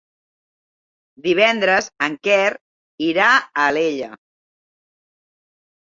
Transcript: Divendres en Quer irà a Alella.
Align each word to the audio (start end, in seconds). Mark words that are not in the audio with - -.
Divendres 1.27 1.89
en 2.09 2.17
Quer 2.29 2.49
irà 3.11 3.27
a 3.37 3.69
Alella. 3.69 4.11